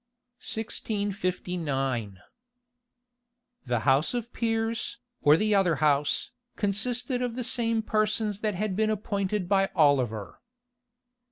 {1659.} 0.39 2.17
The 3.67 3.79
house 3.81 4.15
of 4.15 4.33
peers, 4.33 4.97
or 5.21 5.37
the 5.37 5.53
other 5.53 5.75
house, 5.75 6.31
consisted 6.55 7.21
of 7.21 7.35
the 7.35 7.43
same 7.43 7.83
persons 7.83 8.39
that 8.39 8.55
had 8.55 8.75
been 8.75 8.89
appointed 8.89 9.47
by 9.47 9.69
Oliver. 9.75 10.41